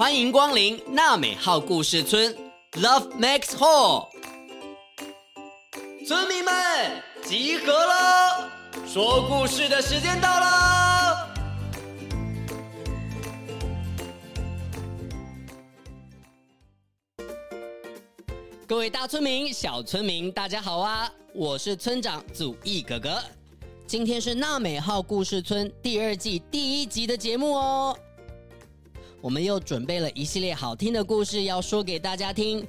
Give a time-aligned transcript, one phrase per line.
[0.00, 2.34] 欢迎光临娜美号故事村
[2.72, 4.08] ，Love Max Hall。
[6.08, 6.54] 村民们
[7.22, 8.50] 集合了，
[8.88, 11.34] 说故事的时间到了。
[18.66, 21.12] 各位大村民、小村民，大家好啊！
[21.34, 23.22] 我是村长祖义哥哥。
[23.86, 27.94] 今天是娜美号故事村第二季第一集的节目哦。
[29.22, 32.66] 我们又准备了一系列好听的故事要说给大家听。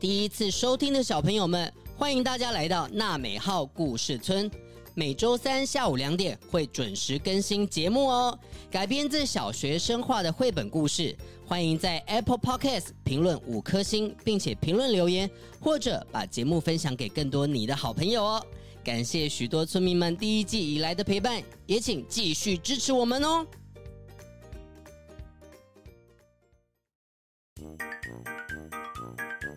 [0.00, 4.50] 第一次收听的小朋友们，欢迎大家来到娜美号故事村。
[4.94, 8.38] 每周三下午两点会准时更新节目哦。
[8.70, 11.14] 改编自小学生画的绘本故事，
[11.44, 15.28] 欢迎在 Apple Podcast 评论五颗星，并且评论留言，
[15.60, 18.46] 或者把节目分享给更多你的好朋友哦。
[18.82, 23.44] 感谢许多村民们第一季以来的陪伴，也请继续支持我们哦。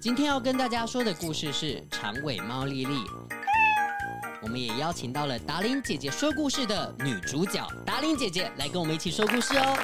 [0.08, 2.96] 今天要跟大家说的故事是长尾猫莉莉。
[4.42, 9.78] 我们也邀请到了达玲姐姐说故事的女主角达玲姐姐来跟我们一起说故事哦。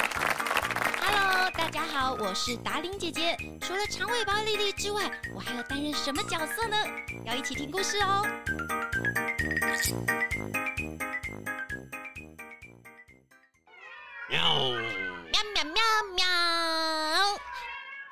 [1.02, 3.36] Hello，大家好，我是达玲姐姐。
[3.60, 6.78] 除了长尾猫莉莉之外，我还要担任什么角色呢？
[7.26, 8.26] 要一起听故事哦。
[14.30, 14.42] 喵
[15.34, 15.74] 喵喵喵
[16.16, 16.26] 喵！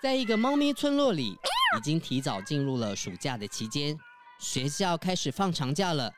[0.03, 1.37] 在一个猫咪村落里。
[1.77, 3.97] 已经提早进入了暑假的期间，
[4.39, 6.11] 学校开始放长假了。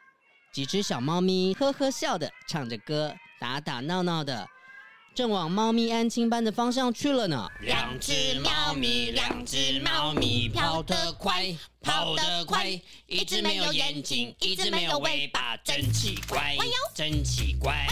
[0.51, 4.47] 几只小猫咪呵呵笑的唱着歌，打打闹闹的，
[5.15, 7.49] 正往猫咪安亲班的方向去了呢。
[7.61, 12.67] 两只猫咪，两只猫咪跑得快，跑得快。
[13.07, 16.55] 一只没有眼睛，一只没有尾巴，真奇怪，
[16.93, 17.87] 真奇怪。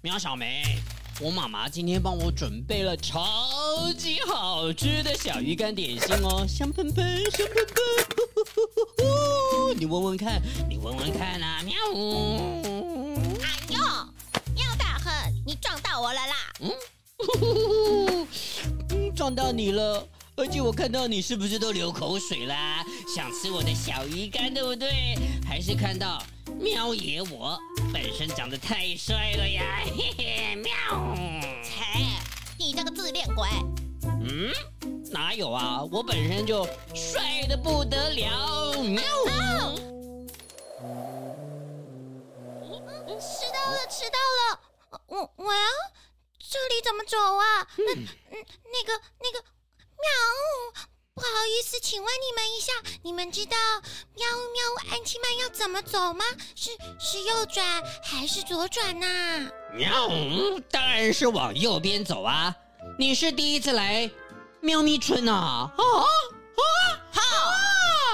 [0.00, 0.80] 喵小梅。
[1.20, 7.74] 我妈妈今天帮我准备了超级好吃的小鱼干点心哦，香喷喷，香喷喷，
[8.14, 11.74] 呼呼呼呼，你闻闻看，你闻闻看啊，喵！
[13.42, 13.78] 哎呦，
[14.54, 15.12] 喵大亨，
[15.44, 16.34] 你撞到我了啦！
[16.60, 16.70] 嗯，
[17.16, 18.26] 呼呼呼，
[18.90, 20.06] 嗯，撞到你了，
[20.36, 22.84] 而且我看到你是不是都流口水啦？
[23.12, 25.18] 想吃我的小鱼干对不对？
[25.44, 26.22] 还是看到？
[26.60, 27.58] 喵爷，我
[27.92, 29.82] 本身长得太帅了呀！
[29.84, 30.72] 嘿嘿，喵！
[31.62, 31.82] 切，
[32.58, 33.48] 你这个自恋鬼！
[34.20, 34.52] 嗯，
[35.10, 35.82] 哪有啊？
[35.90, 38.82] 我本身就帅的不得了！
[38.82, 39.02] 喵！
[43.20, 44.60] 迟到了，迟到了！
[45.08, 45.60] 我我要
[46.38, 47.66] 这里怎么走啊？
[47.76, 49.44] 那嗯，那个那个
[49.98, 50.08] 喵！
[51.18, 53.56] 不好意思，请问你们一下，你们知道
[54.14, 56.24] 喵喵安亲班要怎么走吗？
[56.54, 56.70] 是
[57.00, 59.50] 是右转还是左转呐、啊？
[59.72, 60.08] 喵，
[60.70, 62.54] 当然是往右边走啊！
[62.96, 64.08] 你是第一次来
[64.60, 65.68] 喵咪村啊？
[65.76, 66.62] 啊啊！
[67.10, 67.20] 好，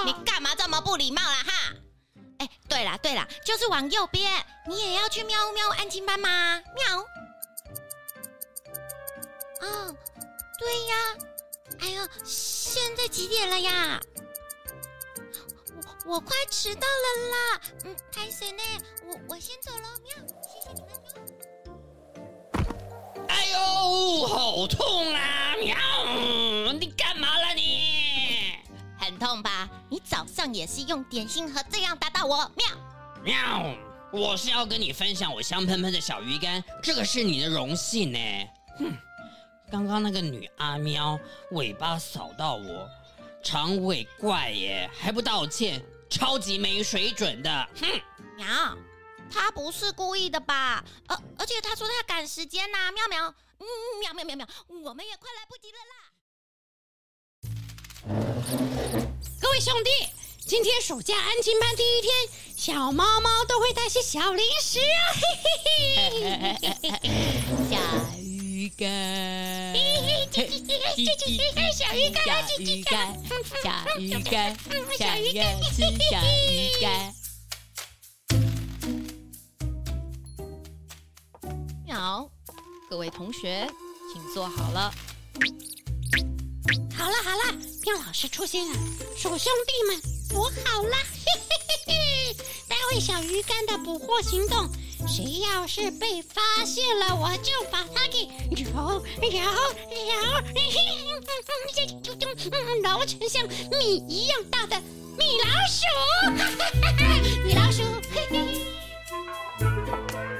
[0.06, 1.74] 你干嘛这么不礼貌了哈？
[2.38, 4.32] 哎，对了对了，就是往右边。
[4.66, 6.62] 你也要去喵喵安亲班吗？
[6.74, 7.00] 喵。
[9.60, 9.94] 哦，
[10.58, 11.16] 对呀。
[11.80, 14.00] 哎呦，现在几点了呀？
[16.06, 17.60] 我我快迟到了啦！
[17.84, 18.62] 嗯，开谁呢？
[19.06, 20.14] 我我先走了，喵！
[20.42, 20.90] 谢谢你们，
[22.54, 23.26] 喵！
[23.28, 25.54] 哎呦，好痛啊！
[25.58, 25.76] 喵！
[26.72, 28.56] 你干嘛了你？
[28.98, 29.68] 很痛吧？
[29.90, 32.66] 你早上也是用点心盒这样打到我，喵！
[33.22, 33.74] 喵！
[34.12, 38.18] 我是要跟你分享我香喷喷的小鱼干，这个是你的荣幸呢。
[38.78, 38.96] 哼！
[39.74, 41.18] 刚刚那个女阿喵
[41.50, 42.88] 尾巴扫到我，
[43.42, 47.68] 长尾怪耶，还不道歉，超级没水准的。
[47.80, 48.00] 哼，
[48.36, 48.46] 喵，
[49.28, 50.84] 他不是故意的吧？
[51.08, 53.66] 而、呃、而且他说他赶时间呐、啊，喵喵，嗯，
[54.00, 55.96] 喵喵喵喵，我们也快来不及了啦。
[59.40, 59.90] 各位兄弟，
[60.38, 62.14] 今天暑假安亲班第一天，
[62.56, 67.10] 小猫猫都会带些小零食啊，嘿嘿嘿，
[67.68, 67.76] 小
[68.20, 69.13] 鱼干。
[74.30, 75.12] 干，吃小
[76.28, 77.12] 鱼干。
[81.90, 82.30] 好，
[82.88, 83.68] 各位同学，
[84.12, 84.94] 请坐好了。
[86.96, 87.52] 好了好了，
[87.84, 88.74] 妙老师出现了，
[89.16, 90.00] 鼠兄弟们
[90.38, 91.50] 我好了，嘿嘿
[91.86, 92.36] 嘿嘿，
[92.68, 94.68] 待会小鱼干的捕获行动。
[95.06, 98.26] 谁要是被发现了，我就把他给
[98.64, 99.02] 揉揉揉，
[102.82, 103.46] 揉成像
[103.78, 104.80] 米一样大的
[105.16, 105.84] 米老鼠。
[107.44, 108.66] 米老鼠，嘿嘿。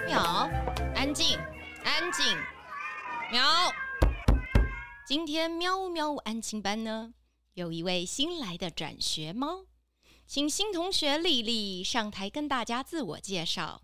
[0.06, 0.48] 喵，
[0.94, 1.38] 安静，
[1.84, 2.24] 安静。
[3.30, 3.72] 喵，
[5.06, 7.12] 今天喵呜喵呜安亲班呢，
[7.54, 9.66] 有一位新来的转学猫，
[10.26, 13.82] 请新同学丽丽上台跟大家自我介绍。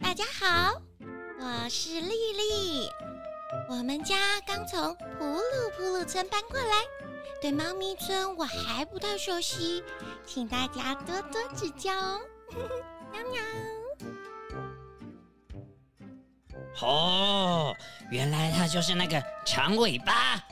[0.00, 0.80] 大家好，
[1.38, 2.90] 我是丽丽。
[3.68, 4.16] 我们家
[4.46, 5.42] 刚从普鲁
[5.76, 6.82] 普鲁村搬过来，
[7.42, 9.84] 对猫咪村我还不太熟悉，
[10.24, 12.20] 请大家多多指教哦。
[13.12, 13.42] 喵喵。
[16.80, 17.76] 哦，
[18.10, 20.42] 原来它就是那个长尾巴，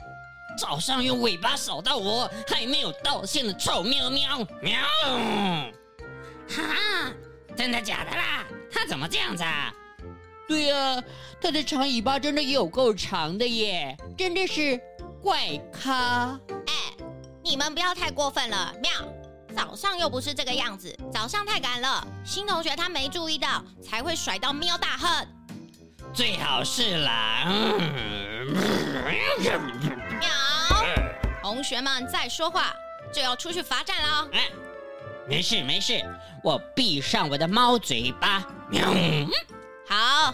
[0.55, 4.81] 早上用尾巴扫到我，还没有道歉的臭喵喵喵！
[6.47, 7.11] 哈，
[7.57, 8.45] 真的假的啦？
[8.71, 9.73] 他怎么这样子啊？
[10.47, 11.03] 对呀，
[11.41, 14.79] 他的长尾巴真的有够长的耶，真的是
[15.21, 16.39] 怪咖！
[16.67, 16.73] 哎，
[17.43, 18.91] 你们不要太过分了，喵！
[19.55, 25.27] 早上又不是这个样子，早上太赶了，新同学他没注意到，才会甩到喵大亨。
[26.13, 27.45] 最好是啦，
[30.19, 30.31] 喵！
[31.41, 32.73] 同学们再说话
[33.11, 34.29] 就要出去罚站了。
[34.33, 34.49] 哎，
[35.27, 36.01] 没事没事，
[36.41, 38.41] 我闭上我的猫嘴巴。
[38.69, 38.87] 喵！
[39.85, 40.33] 好，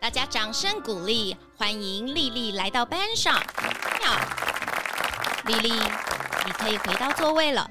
[0.00, 3.40] 大家掌声鼓励，欢迎丽丽来到班上。
[4.00, 4.10] 喵！
[5.46, 5.72] 丽丽，
[6.44, 7.70] 你可以回到座位了。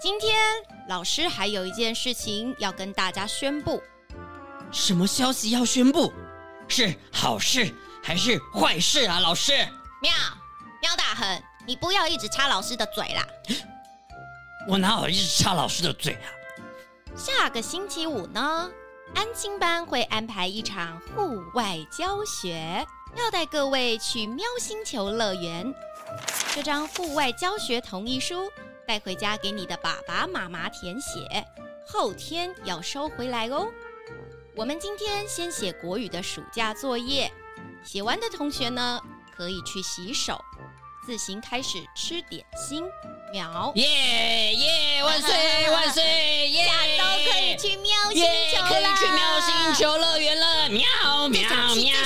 [0.00, 0.34] 今天
[0.88, 3.82] 老师还有一件事情要跟大家宣布。
[4.72, 6.10] 什么消息要宣布？
[6.68, 7.70] 是好事
[8.02, 9.20] 还是坏事啊？
[9.20, 9.52] 老师，
[10.00, 10.10] 喵
[10.80, 13.26] 喵大亨，你不要一直插老师的嘴啦！
[14.68, 16.28] 我哪好意思插老师的嘴啊？
[17.16, 18.70] 下个星期五呢，
[19.14, 22.86] 安亲班会安排一场户外教学，
[23.16, 25.74] 要带各位去喵星球乐园。
[26.54, 28.52] 这张户外教学同意书
[28.86, 31.46] 带回家给你的爸爸妈妈填写，
[31.86, 33.68] 后天要收回来哦。
[34.54, 37.32] 我们今天先写国语的暑假作业，
[37.82, 39.00] 写完的同学呢，
[39.34, 40.38] 可以去洗手，
[41.08, 42.84] 自行开始吃点心。
[43.32, 43.72] 喵！
[43.76, 45.02] 耶耶！
[45.02, 46.04] 万岁万岁！
[46.50, 46.66] 耶！
[46.66, 48.22] 下周可以去喵星
[48.52, 50.68] 球了，可以去喵星球乐园了。
[50.68, 50.84] 喵
[51.28, 51.96] 喵喵！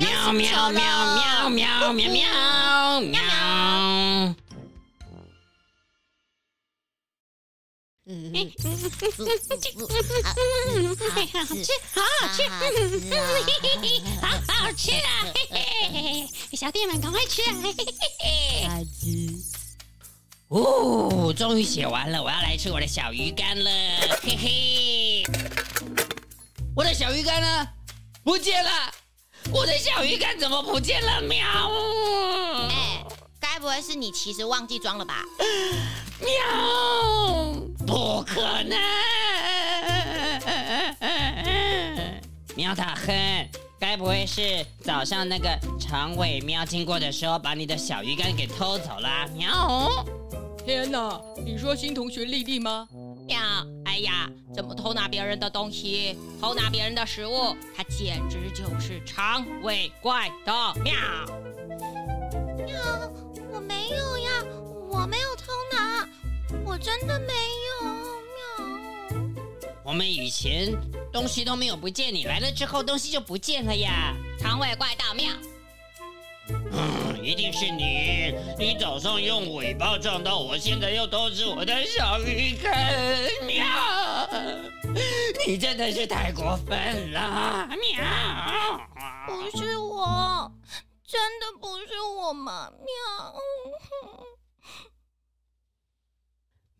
[0.00, 3.20] 喵喵喵喵喵喵喵！
[8.08, 8.32] 嗯，
[8.62, 8.70] 好
[11.56, 12.42] 吃，好好吃，
[14.46, 14.92] 好好吃。
[14.92, 15.26] 啊！
[15.50, 17.42] 嘿嘿，小弟们赶快吃。
[17.42, 17.52] 啊！
[17.64, 17.84] 嘿嘿
[18.20, 19.34] 嘿，
[20.46, 22.70] 哦，终于写完了，我要来吃。
[22.70, 23.70] 我的小鱼干了！
[24.22, 25.24] 嘿嘿，
[26.76, 27.68] 我的小鱼干呢？
[28.22, 28.70] 不见了！
[29.50, 31.20] 我的小鱼干怎么不见了？
[31.22, 31.44] 喵！
[32.70, 33.04] 哎，
[33.40, 35.24] 该不会是你其实忘记装了吧？
[36.20, 36.26] 喵！
[37.86, 38.78] 不可能！
[42.56, 43.14] 喵大亨，
[43.78, 49.28] 该不会是早上那个长尾喵经过的时候，把你的小鱼干给偷走了？
[49.34, 50.04] 喵！
[50.64, 52.88] 天哪，你说新同学丽丽吗？
[53.26, 53.38] 喵！
[53.84, 57.54] 哎呀，怎么偷拿别人的东西，偷拿别人的食物？
[57.76, 60.52] 他简直就是长尾怪的
[60.82, 60.94] 喵！
[62.66, 62.76] 喵！
[66.76, 67.32] 我真的没
[67.80, 67.88] 有。
[68.60, 69.64] 喵！
[69.82, 70.70] 我们以前
[71.10, 74.14] 东西都没有不见，你来了之后东西就不见了呀！
[74.38, 75.32] 长尾怪盗喵！
[76.50, 78.34] 嗯，一定是你！
[78.58, 82.92] 你早上用尾巴撞到我，现在又偷吃我的小鱼干！
[83.46, 83.64] 喵！
[85.46, 87.66] 你真的是太过分了！
[87.80, 88.04] 喵！
[89.26, 90.52] 不是我，
[91.06, 92.70] 真的不是我嘛！
[92.70, 93.34] 喵！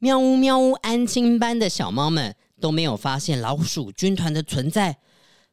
[0.06, 4.98] 喵呜喵呜，安亲班的小猫们都没有发现老鼠军团的存在。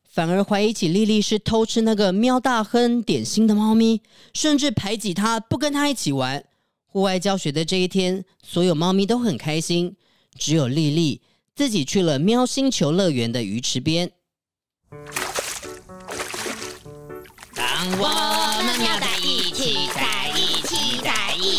[0.07, 6.45] 反而怀疑起丽丽是偷吃那个喵大亨点心的猫咪，甚至排挤它，不跟它一起玩。
[6.85, 9.95] 户外教学的这一天，所有猫咪都很开心，
[10.37, 11.23] 只有丽丽
[11.55, 14.11] 自己去了喵星球乐园的鱼池边。
[17.55, 17.65] 当
[17.97, 18.52] 我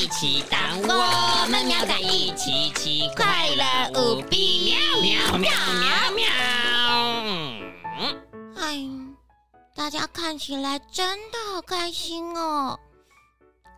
[0.04, 6.26] 一起，当我们喵在一起，起快乐无比，喵喵喵喵喵。
[8.56, 8.86] 哎，
[9.74, 12.78] 大家看起来真的好开心哦，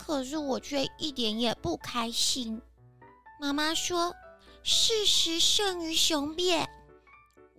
[0.04, 2.60] 可是我却一点也不开心。
[3.40, 4.12] 妈妈说
[4.64, 6.68] ：“事实胜于雄辩。”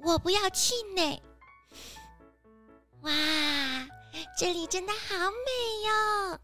[0.03, 1.23] 我不要气馁。
[3.03, 3.13] 哇，
[4.37, 6.39] 这里真的好美哟！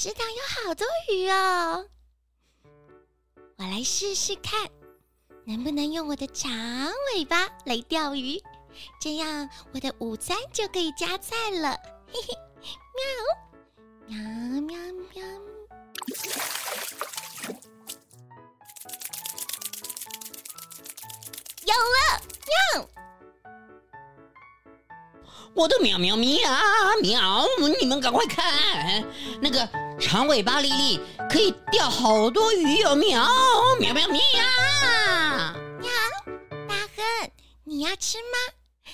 [0.00, 1.84] 池塘有好多鱼哦，
[3.56, 4.70] 我来试试看，
[5.44, 6.48] 能不能用我的长
[7.16, 8.40] 尾巴来钓鱼。
[9.00, 11.76] 这样我的午餐就可以加菜了，
[12.06, 12.38] 嘿嘿，
[14.06, 14.16] 喵！
[14.20, 14.78] 喵喵
[15.12, 15.24] 喵！
[21.66, 22.88] 有了，喵！
[25.54, 26.38] 我的喵喵喵
[27.02, 27.44] 喵！
[27.80, 29.04] 你们赶快看，
[29.42, 29.68] 那个
[30.00, 32.94] 长尾巴莉莉可以钓好多鱼哦！
[33.80, 34.20] 喵喵喵喵！
[35.80, 35.90] 喵！
[36.68, 37.30] 大亨，
[37.64, 38.92] 你要吃吗？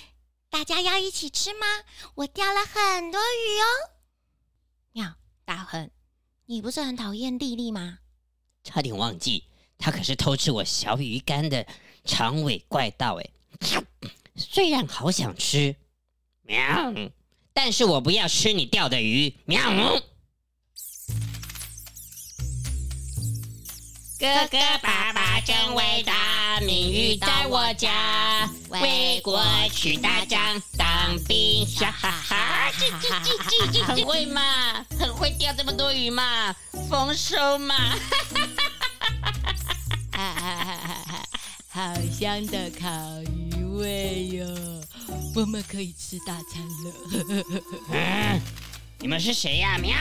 [0.49, 1.67] 大家要一起吃吗？
[2.15, 3.65] 我钓了很多鱼哦。
[4.93, 5.15] 喵！
[5.45, 5.91] 大亨，
[6.47, 7.99] 你不是很讨厌莉莉吗？
[8.63, 9.45] 差点忘记，
[9.77, 11.67] 她可是偷吃我小鱼干的
[12.05, 13.31] 长尾怪盗哎！
[14.37, 15.77] 虽然好想吃。
[16.43, 16.95] 喵！
[17.53, 19.35] 但是我不要吃你钓的鱼。
[19.45, 19.61] 喵！
[24.25, 29.39] 哥哥爸爸真伟大，名誉在我家，为国
[29.71, 30.41] 去打仗，
[30.79, 32.73] 当兵，哈哈哈！
[32.81, 34.41] 这这这这这，很会嘛，
[34.99, 36.57] 很会钓这么多鱼嘛，
[36.89, 37.75] 丰收嘛！
[40.11, 41.23] 哈哈哈哈哈
[41.69, 42.89] 好香的烤
[43.31, 44.47] 鱼味哟！
[45.35, 47.45] 我们可以吃大餐了。
[47.91, 48.41] 嗯，
[49.01, 49.77] 你们是谁呀？
[49.77, 49.95] 喵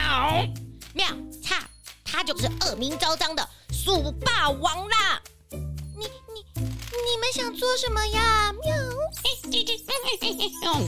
[0.94, 1.06] 喵，
[1.42, 1.62] 擦，
[2.02, 3.46] 他就是恶名昭彰的
[3.84, 5.20] 鼠霸王啦！
[5.50, 5.58] 你
[5.98, 8.50] 你你们想做什么呀？
[8.64, 8.74] 喵！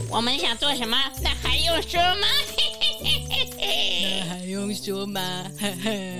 [0.09, 0.97] 我们想做什么？
[1.21, 2.27] 那还用说吗？
[3.61, 5.21] 那还用说吗？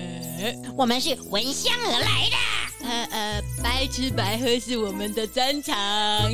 [0.78, 2.38] 我们是闻香而来的。
[2.88, 5.76] 呃呃，白吃白喝是我们的专长，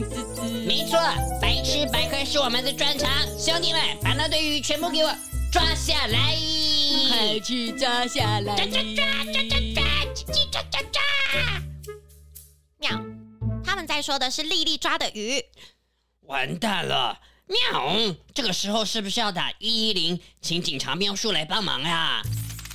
[0.09, 0.41] 滋滋。
[0.67, 0.99] 没错，
[1.41, 3.09] 白吃白喝是我们的专长。
[3.39, 5.15] 兄弟们，把那堆鱼全部给我
[5.53, 6.35] 抓下来！
[7.09, 8.55] 快去抓下来！
[8.57, 9.62] 抓抓抓抓抓
[10.23, 11.01] 抓抓抓抓！
[12.77, 13.01] 喵，
[13.63, 15.43] 他们在说的是丽丽抓的鱼。
[16.21, 17.19] 完蛋了！
[17.47, 22.21] 喵，这个时候是不是要打一一零，请警察喵叔来帮忙啊？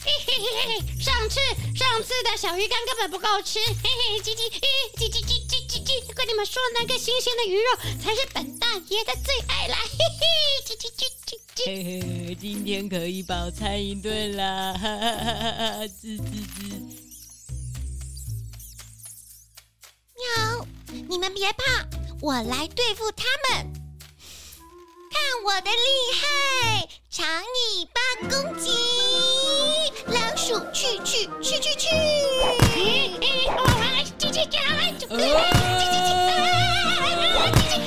[0.04, 1.40] 嘿嘿嘿嘿，上次
[1.76, 4.48] 上次的小鱼干根本不够吃，嘿嘿，叽叽，
[4.96, 10.26] 叽叽叽叽叽叽，跟你们说，那个新鲜的鱼肉才是本大爷的最爱啦，嘿嘿，
[10.64, 17.07] 叽叽叽叽叽，嘿嘿，今天可以饱餐一顿啦，哈哈哈哈哈，滋滋滋。
[21.08, 21.86] 你们别怕，
[22.20, 23.72] 我来对付他们，
[25.10, 27.98] 看我的厉害，长尾巴
[28.28, 28.68] 攻击。
[30.08, 31.88] 老鼠去去去去去！
[31.88, 34.62] 哎哎，我来进去讲，
[34.98, 36.12] 进去进去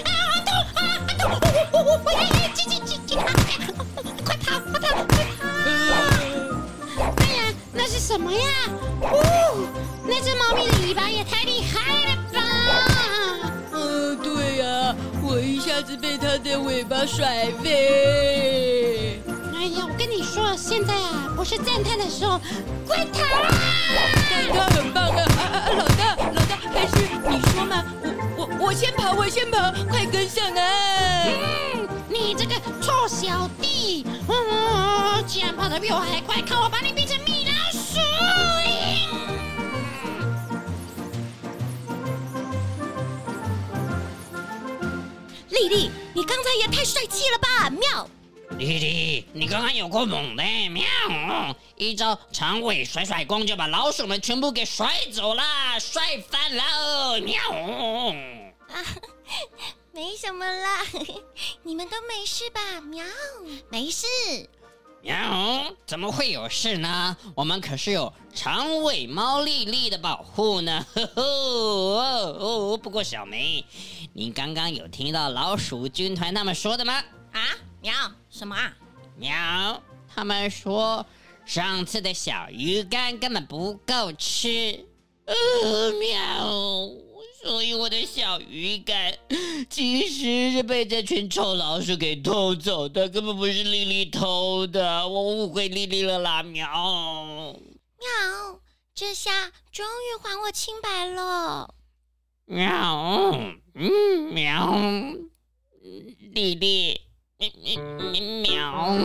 [0.02, 0.10] 啊！
[0.44, 0.82] 痛啊
[1.20, 1.22] 痛！
[1.72, 2.10] 我我我我
[2.56, 3.14] 进去进去！
[3.16, 3.24] 快
[4.38, 5.46] 跑快跑快跑！
[7.18, 8.42] 哎呀，那是什么呀？
[9.04, 9.14] 哦，
[10.06, 12.18] 那只猫咪的尾巴也太厉害了！
[13.74, 19.22] 嗯，对呀，我一下子被它的尾巴甩飞。
[19.54, 22.40] 哎呀，我跟你说，现在啊，不是赞叹的时候，
[22.88, 23.50] 快逃啊！
[24.54, 25.22] 他很棒啊！
[25.38, 26.94] 啊啊，老大，老大，还是
[27.30, 27.84] 你说嘛？
[28.36, 30.62] 我我我先跑，我先跑，快跟上啊！
[31.28, 37.51] 嗯，你这个臭小弟，嗯，既然跑得比我还快，看我把你变成米老
[45.62, 45.68] 鼠！
[45.68, 47.70] 莉莉，你刚才也太帅气了吧！
[47.70, 48.10] 喵。
[48.58, 50.84] 丽丽，你刚刚有够猛的，喵！
[51.78, 55.44] 一招长尾甩甩功就把老鼠们全部给甩走了，
[55.80, 57.40] 帅翻了，喵！
[58.70, 58.84] 啊，
[59.94, 60.84] 没什么啦，
[61.64, 62.82] 你们都没事吧？
[62.82, 63.06] 喵，
[63.70, 64.08] 没事。
[65.04, 67.18] 喵，怎么会有事呢？
[67.36, 70.86] 我们可是有长尾猫丽丽的保护呢。
[70.94, 73.66] 呵呵哦哦，不过小梅，
[74.14, 77.02] 你刚刚有听到老鼠军团他们说的吗？
[77.32, 77.40] 啊？
[77.82, 77.94] 喵，
[78.30, 78.74] 什么啊？
[79.16, 79.82] 喵，
[80.14, 81.06] 他们说
[81.46, 84.86] 上次的小鱼干根本不够吃。
[85.26, 86.90] 呃，喵，
[87.42, 89.18] 所以我的小鱼干
[89.70, 96.44] 其实是被这群臭老鼠给偷走的，根本不是莉莉偷的，我误会莉莉了啦！
[96.44, 96.68] 喵，
[97.98, 98.60] 喵，
[98.94, 101.74] 这下终于还我清白了。
[102.46, 103.34] 喵，
[103.82, 104.76] 嗯，喵，
[106.36, 107.02] 弟弟。
[108.44, 108.96] 喵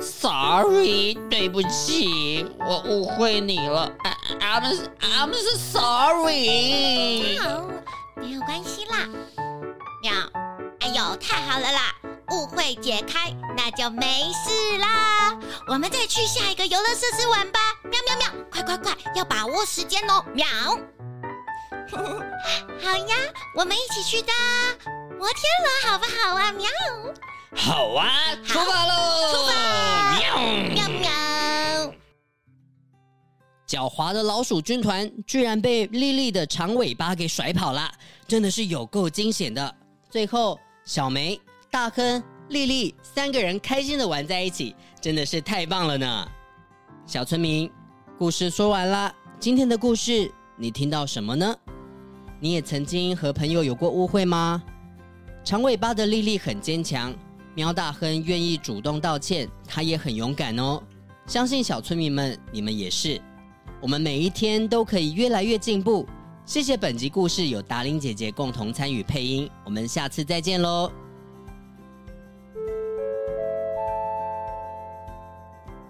[0.00, 3.92] ，Sorry，对不起，我误会你了。
[4.38, 7.34] I'm I'm sorry。
[7.34, 7.68] 喵，
[8.14, 9.08] 没有关系啦。
[10.00, 10.12] 喵，
[10.78, 11.92] 哎呦，太好了啦，
[12.30, 15.36] 误会解开，那就没事啦。
[15.66, 17.58] 我们再去下一个游乐设施玩吧。
[17.82, 20.24] 喵喵喵，快快快，要把握时间哦。
[20.32, 20.46] 喵，
[21.96, 23.16] 好呀，
[23.54, 24.32] 我们一起去搭
[25.18, 26.52] 摩天轮好不好啊？
[26.52, 26.66] 喵。
[27.54, 28.08] 好啊，
[28.44, 29.32] 出发喽！
[29.32, 30.18] 出发！
[30.18, 30.36] 喵
[30.74, 31.94] 喵喵。
[33.68, 37.92] 狡猾的老鼠军团居然被莉莉的长尾巴给甩跑了，
[38.26, 39.74] 真的是有够惊险的。
[40.10, 46.28] 最后，小梅、大亨、莉莉三个人开心的玩在一起，真的是太棒了呢！
[47.06, 47.70] 小村民，
[48.18, 51.54] 故事说完了，今天的故事你听到什么呢？
[52.42, 54.60] 你也曾经和朋友有过误会吗？
[55.44, 57.14] 长尾巴的莉莉很坚强，
[57.54, 60.82] 喵大亨愿意主动道歉，他也很勇敢哦。
[61.24, 63.22] 相信小村民们，你们也是。
[63.80, 66.04] 我们每一天都可以越来越进步。
[66.44, 70.90] 谢谢本集故事有达玲姐姐共同参与配音，我们下次再见喽！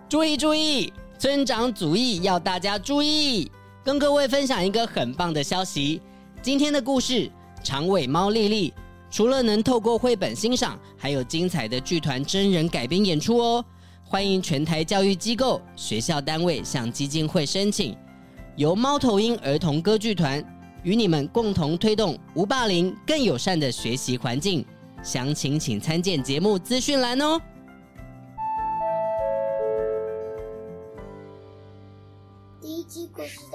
[0.06, 3.50] 注意注意，村长主义要大家注意，
[3.82, 6.02] 跟各位分享一个很棒的消息。
[6.42, 7.12] 今天的故事
[7.62, 8.68] 《长尾猫莉莉》，
[9.12, 13.64] 除了能透过绘本欣赏，还有精彩的剧团真人改编演出哦。
[14.02, 17.96] 欢迎全台教育机构、学校单位向基金会申请，
[18.56, 20.44] 由猫头鹰儿童歌剧团
[20.82, 24.64] 与你们共同推动无霸凌、更友善的学习环境。
[25.00, 27.40] 详情请参见节目资讯栏哦。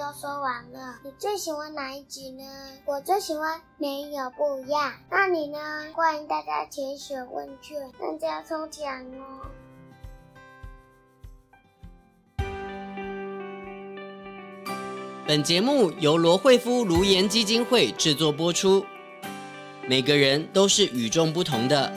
[0.07, 2.43] 都说完了，你最喜欢哪一集呢？
[2.85, 4.93] 我最喜欢没有不一样。
[5.11, 5.59] 那你呢？
[5.93, 9.41] 欢迎大家填写问卷，大家抽奖哦。
[15.27, 18.85] 本节目由罗慧夫卢颜基金会制作播出。
[19.89, 21.91] 每个人都是与众不同的，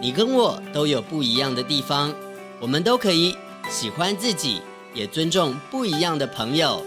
[0.00, 2.12] 你跟我都有不一样的地方，
[2.58, 3.36] 我们都可以
[3.70, 6.84] 喜欢自己，也尊重不一样的朋友。